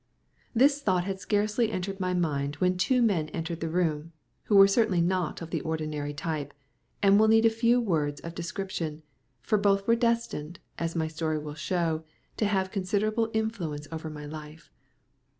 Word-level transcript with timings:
This 0.55 0.81
thought 0.81 1.03
had 1.03 1.19
scarcely 1.19 1.71
entered 1.71 1.99
my 1.99 2.15
mind 2.15 2.55
when 2.55 2.75
two 2.75 3.03
men 3.03 3.29
entered 3.29 3.59
the 3.59 3.69
room, 3.69 4.13
who 4.45 4.55
were 4.55 4.67
certainly 4.67 4.99
not 4.99 5.43
of 5.43 5.51
the 5.51 5.61
ordinary 5.61 6.11
type, 6.11 6.55
and 7.03 7.19
will 7.19 7.27
need 7.27 7.45
a 7.45 7.51
few 7.51 7.79
words 7.79 8.19
of 8.21 8.33
description; 8.33 9.03
for 9.43 9.59
both 9.59 9.87
were 9.87 9.95
destined, 9.95 10.57
as 10.79 10.95
my 10.95 11.07
story 11.07 11.37
will 11.37 11.53
show, 11.53 12.03
to 12.37 12.45
have 12.45 12.71
considerable 12.71 13.29
influence 13.31 13.87
over 13.91 14.09
my 14.09 14.25
life. 14.25 14.71